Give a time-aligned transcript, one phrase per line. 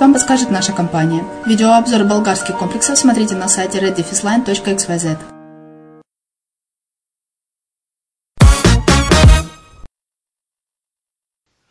[0.00, 1.22] вам подскажет наша компания.
[1.44, 5.18] Видеообзор болгарских комплексов смотрите на сайте reddefisline.xyz.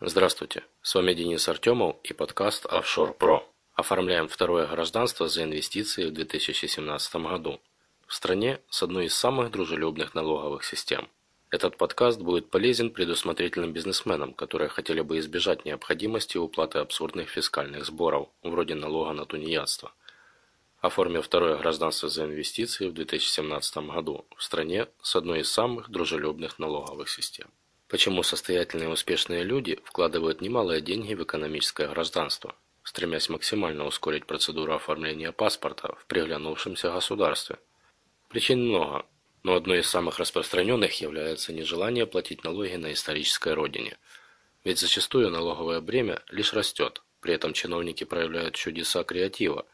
[0.01, 3.39] Здравствуйте, с вами Денис Артемов и подкаст Offshore Pro.
[3.73, 7.59] Оформляем второе гражданство за инвестиции в 2017 году.
[8.05, 11.09] В стране с одной из самых дружелюбных налоговых систем.
[11.55, 18.27] Этот подкаст будет полезен предусмотрительным бизнесменам, которые хотели бы избежать необходимости уплаты абсурдных фискальных сборов,
[18.43, 19.93] вроде налога на тунеядство.
[20.81, 26.59] Оформив второе гражданство за инвестиции в 2017 году в стране с одной из самых дружелюбных
[26.59, 27.47] налоговых систем.
[27.87, 32.53] Почему состоятельные и успешные люди вкладывают немалые деньги в экономическое гражданство,
[32.83, 37.59] стремясь максимально ускорить процедуру оформления паспорта в приглянувшемся государстве?
[38.27, 39.05] Причин много,
[39.45, 43.95] но одной из самых распространенных является нежелание платить налоги на исторической родине.
[44.63, 49.67] Ведь зачастую налоговое бремя лишь растет, при этом чиновники проявляют чудеса креатива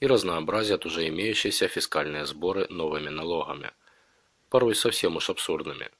[0.00, 3.72] и разнообразят уже имеющиеся фискальные сборы новыми налогами,
[4.48, 5.90] порой совсем уж абсурдными.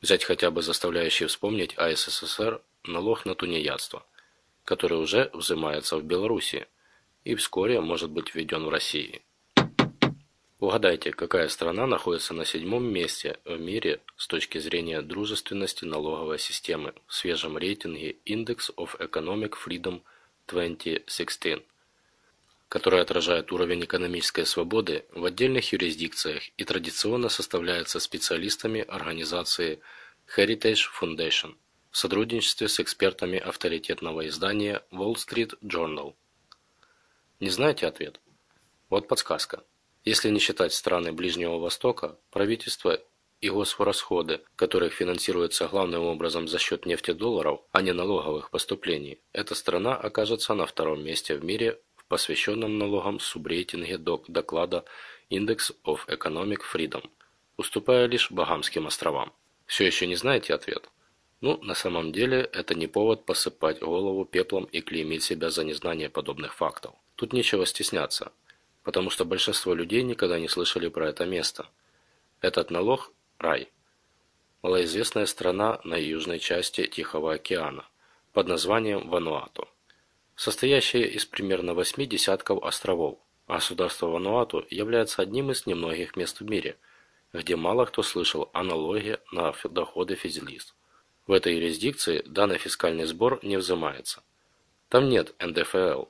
[0.00, 4.06] Взять хотя бы заставляющий вспомнить АССР налог на тунеядство,
[4.64, 6.66] который уже взимается в Беларуси
[7.24, 9.20] и вскоре может быть введен в России.
[10.62, 16.94] Угадайте, какая страна находится на седьмом месте в мире с точки зрения дружественности налоговой системы
[17.08, 20.02] в свежем рейтинге Index of Economic Freedom
[20.46, 21.64] 2016,
[22.68, 29.80] который отражает уровень экономической свободы в отдельных юрисдикциях и традиционно составляется специалистами организации
[30.36, 31.56] Heritage Foundation
[31.90, 36.14] в сотрудничестве с экспертами авторитетного издания Wall Street Journal.
[37.40, 38.20] Не знаете ответ?
[38.90, 39.64] Вот подсказка.
[40.04, 43.00] Если не считать страны Ближнего Востока, правительство
[43.40, 49.94] и госрасходы, которых финансируются главным образом за счет нефтедолларов, а не налоговых поступлений, эта страна
[49.94, 54.84] окажется на втором месте в мире в посвященном налогам субрейтинге доклада
[55.30, 57.08] Index of Economic Freedom,
[57.56, 59.32] уступая лишь Багамским островам.
[59.66, 60.90] Все еще не знаете ответ?
[61.40, 66.10] Ну, на самом деле, это не повод посыпать голову пеплом и клеймить себя за незнание
[66.10, 66.94] подобных фактов.
[67.14, 68.32] Тут нечего стесняться
[68.82, 71.66] потому что большинство людей никогда не слышали про это место.
[72.40, 73.68] Этот налог– рай.
[74.62, 77.84] Малоизвестная страна на южной части Тихого океана
[78.32, 79.68] под названием Вануату,
[80.36, 83.18] состоящая из примерно восьми десятков островов.
[83.48, 86.76] Государство Вануату является одним из немногих мест в мире,
[87.32, 90.74] где мало кто слышал о налоге на доходы физлиц.
[91.26, 94.22] В этой юрисдикции данный фискальный сбор не взимается.
[94.88, 96.04] Там нет НДФЛ,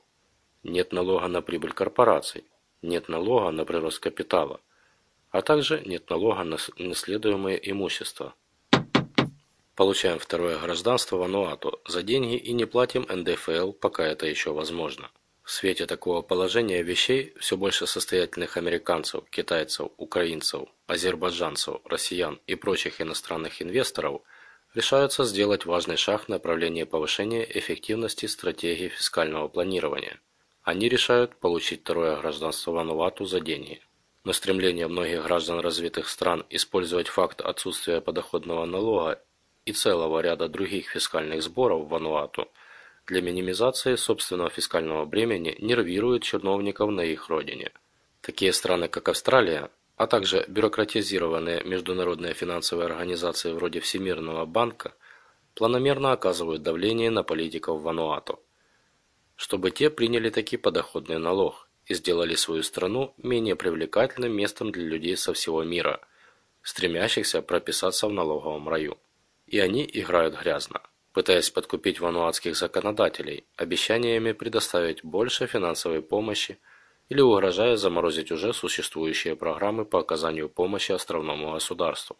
[0.63, 2.43] нет налога на прибыль корпораций,
[2.83, 4.59] нет налога на прирост капитала,
[5.31, 8.35] а также нет налога на наследуемое имущество.
[9.75, 15.09] Получаем второе гражданство Вануату за деньги и не платим НДФЛ, пока это еще возможно.
[15.41, 23.01] В свете такого положения вещей все больше состоятельных американцев, китайцев, украинцев, азербайджанцев, россиян и прочих
[23.01, 24.21] иностранных инвесторов
[24.75, 30.19] решаются сделать важный шаг в направлении повышения эффективности стратегии фискального планирования–
[30.63, 33.81] они решают получить второе гражданство Вануату за деньги.
[34.23, 39.21] Но стремление многих граждан развитых стран использовать факт отсутствия подоходного налога
[39.65, 42.47] и целого ряда других фискальных сборов в Вануату
[43.05, 47.71] для минимизации собственного фискального бремени нервирует чиновников на их родине.
[48.21, 54.93] Такие страны, как Австралия, а также бюрократизированные международные финансовые организации вроде Всемирного банка,
[55.55, 58.39] планомерно оказывают давление на политиков Вануату
[59.35, 65.17] чтобы те приняли таки подоходный налог и сделали свою страну менее привлекательным местом для людей
[65.17, 65.99] со всего мира,
[66.61, 68.97] стремящихся прописаться в налоговом раю.
[69.47, 70.81] И они играют грязно,
[71.11, 76.57] пытаясь подкупить вануатских законодателей обещаниями предоставить больше финансовой помощи
[77.09, 82.17] или угрожая заморозить уже существующие программы по оказанию помощи островному государству.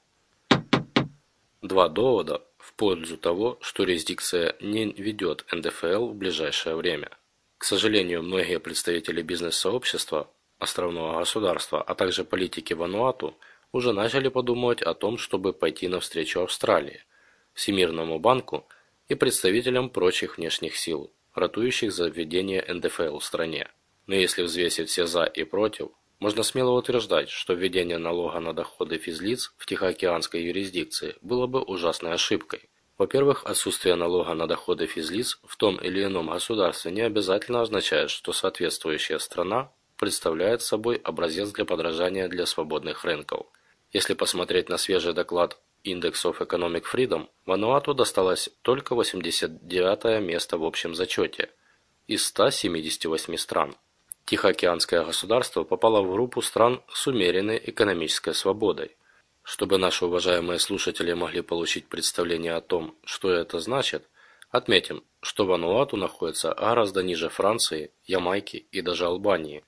[1.61, 7.09] Два довода в пользу того, что юрисдикция не ведет НДФЛ в ближайшее время.
[7.57, 10.29] К сожалению, многие представители бизнес-сообщества
[10.59, 13.37] островного государства, а также политики Вануату
[13.73, 17.03] уже начали подумать о том, чтобы пойти навстречу Австралии,
[17.53, 18.65] Всемирному банку
[19.09, 23.69] и представителям прочих внешних сил, ратующих за введение НДФЛ в стране.
[24.07, 25.89] Но если взвесить все «за» и «против»,
[26.23, 32.13] можно смело утверждать, что введение налога на доходы физлиц в Тихоокеанской юрисдикции было бы ужасной
[32.13, 32.69] ошибкой.
[32.97, 38.31] Во-первых, отсутствие налога на доходы физлиц в том или ином государстве не обязательно означает, что
[38.31, 43.47] соответствующая страна представляет собой образец для подражания для свободных рынков.
[43.91, 50.63] Если посмотреть на свежий доклад Index of Economic Freedom, Вануату досталось только 89 место в
[50.63, 51.49] общем зачете
[52.07, 53.75] из 178 стран.
[54.25, 58.95] Тихоокеанское государство попало в группу стран с умеренной экономической свободой.
[59.41, 64.09] Чтобы наши уважаемые слушатели могли получить представление о том, что это значит,
[64.49, 69.63] отметим, что Вануату находится гораздо ниже Франции, Ямайки и даже Албании.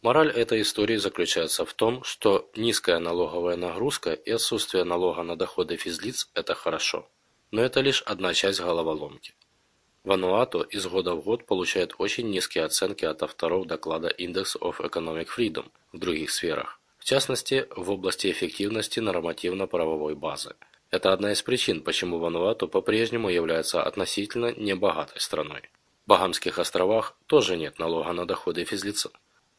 [0.00, 5.76] Мораль этой истории заключается в том, что низкая налоговая нагрузка и отсутствие налога на доходы
[5.76, 7.10] физлиц– это хорошо.
[7.50, 9.34] Но это лишь одна часть головоломки.
[10.08, 15.28] Вануату из года в год получает очень низкие оценки от авторов доклада Index of Economic
[15.28, 20.54] Freedom в других сферах, в частности, в области эффективности нормативно-правовой базы.
[20.90, 25.60] Это одна из причин, почему Вануату по-прежнему является относительно небогатой страной.
[26.06, 29.10] В Багамских островах тоже нет налога на доходы физлица.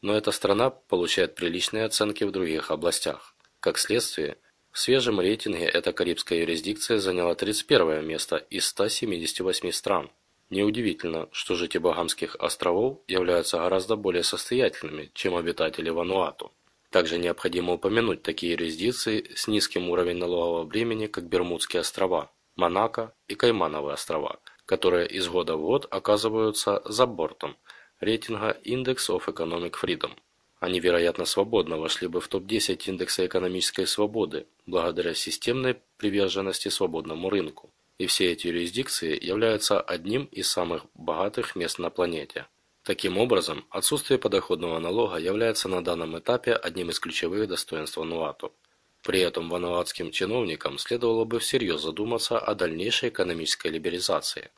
[0.02, 3.36] Но эта страна получает приличные оценки в других областях.
[3.60, 4.36] Как следствие,
[4.72, 10.10] в свежем рейтинге эта карибская юрисдикция заняла 31 место из 178 стран.
[10.50, 16.52] Неудивительно, что жители Багамских островов являются гораздо более состоятельными, чем обитатели Вануату.
[16.90, 23.36] Также необходимо упомянуть такие юрисдикции с низким уровнем налогового бремени, как Бермудские острова, Монако и
[23.36, 27.56] Каймановые острова, которые из года в год оказываются за бортом
[28.00, 30.10] рейтинга Index of Economic Freedom.
[30.58, 37.69] Они, вероятно, свободно вошли бы в топ-10 индекса экономической свободы благодаря системной приверженности свободному рынку
[38.00, 42.46] и все эти юрисдикции являются одним из самых богатых мест на планете.
[42.82, 48.54] Таким образом, отсутствие подоходного налога является на данном этапе одним из ключевых достоинств Вануату.
[49.02, 54.50] При этом вануатским чиновникам следовало бы всерьез задуматься о дальнейшей экономической либерализации.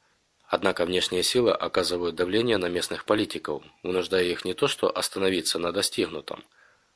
[0.47, 5.73] Однако внешние силы оказывают давление на местных политиков, вынуждая их не то что остановиться на
[5.73, 6.45] достигнутом,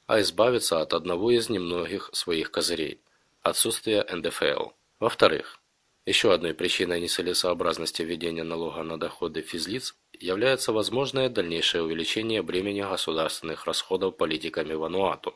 [0.06, 3.00] а избавиться от одного из немногих своих козырей–
[3.42, 4.68] отсутствия НДФЛ.
[5.00, 5.58] Во-вторых,
[6.06, 13.66] еще одной причиной нецелесообразности введения налога на доходы физлиц является возможное дальнейшее увеличение бремени государственных
[13.66, 15.34] расходов политиками Вануату.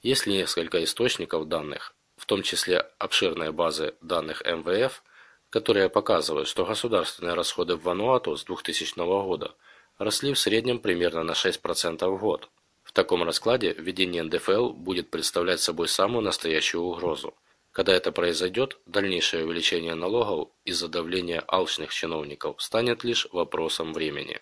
[0.00, 5.02] Есть несколько источников данных, в том числе обширные базы данных МВФ,
[5.50, 9.56] которые показывают, что государственные расходы в Вануату с 2000 года
[9.98, 12.48] росли в среднем примерно на 6% в год.
[12.84, 17.34] В таком раскладе введение НДФЛ будет представлять собой самую настоящую угрозу.
[17.72, 24.38] Когда это произойдет, дальнейшее увеличение налогов из-за давления алчных чиновников станет лишь вопросом времени.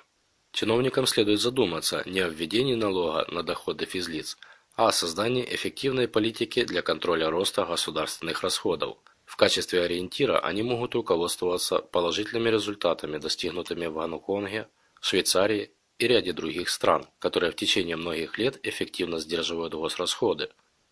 [0.53, 4.37] Чиновникам следует задуматься не о введении налога на доходы физлиц,
[4.75, 8.99] а о создании эффективной политики для контроля роста государственных расходов.
[9.25, 14.67] В качестве ориентира они могут руководствоваться положительными результатами, достигнутыми в Гонконге,
[15.01, 20.51] Швейцарии и ряде других стран, которые в течение многих лет эффективно сдерживают госрасходы.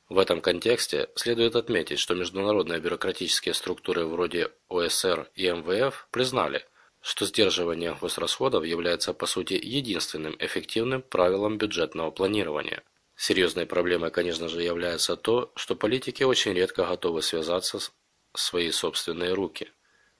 [0.08, 6.64] В этом контексте следует отметить, что международные бюрократические структуры вроде ОСР и МВФ признали,
[7.02, 12.82] что сдерживание госрасходов является по сути единственным эффективным правилом бюджетного планирования.
[13.16, 17.92] Серьезной проблемой, конечно же, является то, что политики очень редко готовы связаться с
[18.34, 19.70] свои собственные руки.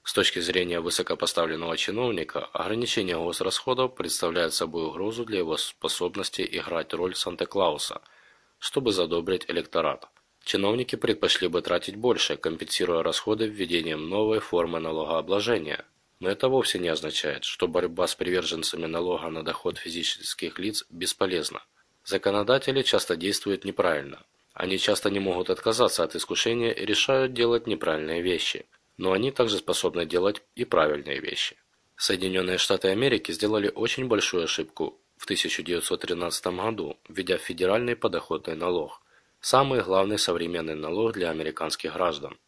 [0.02, 7.14] С точки зрения высокопоставленного чиновника, ограничение госрасходов представляет собой угрозу для его способности играть роль
[7.14, 8.02] Санта-Клауса–
[8.58, 10.08] чтобы задобрить электорат.
[10.44, 15.84] Чиновники предпочли бы тратить больше, компенсируя расходы введением новой формы налогообложения.
[16.20, 21.62] Но это вовсе не означает, что борьба с приверженцами налога на доход физических лиц бесполезна.
[22.04, 24.24] Законодатели часто действуют неправильно.
[24.54, 28.66] Они часто не могут отказаться от искушения и решают делать неправильные вещи.
[28.96, 31.56] Но они также способны делать и правильные вещи.
[31.96, 39.02] Соединенные Штаты Америки сделали очень большую ошибку, в 1913 году, введя федеральный подоходный налог,
[39.40, 42.38] самый главный современный налог для американских граждан.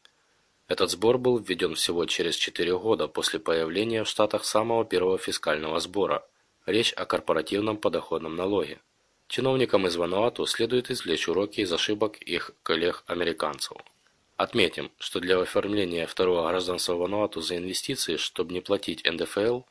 [0.68, 5.80] Этот сбор был введен всего через 4 года после появления в Штатах самого первого фискального
[5.80, 6.24] сбора.
[6.64, 8.78] Речь о корпоративном подоходном налоге.
[9.26, 13.78] Чиновникам из Вануату следует извлечь уроки из ошибок их коллег-американцев.
[14.36, 19.62] Отметим, что для оформления второго гражданства Вануату за инвестиции, чтобы не платить НДФЛ,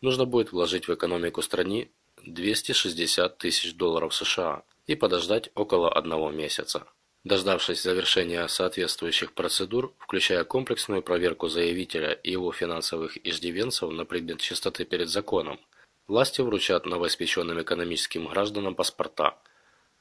[0.00, 1.90] нужно будет вложить в экономику страны
[2.34, 6.86] 260 тысяч долларов США и подождать около одного месяца.
[7.24, 14.84] Дождавшись завершения соответствующих процедур, включая комплексную проверку заявителя и его финансовых иждивенцев на предмет чистоты
[14.84, 15.58] перед законом,
[16.06, 19.36] власти вручат новоиспеченным экономическим гражданам паспорта,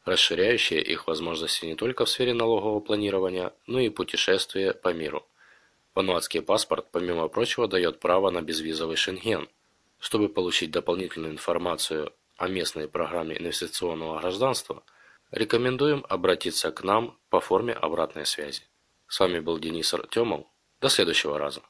[0.05, 5.25] расширяющие их возможности не только в сфере налогового планирования, но и путешествия по миру.
[5.96, 9.50] Вануатский паспорт, помимо прочего, дает право на безвизовый шенген–
[10.00, 14.84] чтобы получить дополнительную информацию о местной программе инвестиционного гражданства,
[15.32, 18.63] рекомендуем обратиться к нам по форме обратной связи.
[19.08, 20.46] С вами был Денис Артемов.
[20.80, 21.62] До следующего раза.